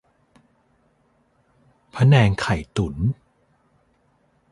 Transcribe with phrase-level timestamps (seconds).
[1.95, 2.95] พะแนงไข่ตุ๋น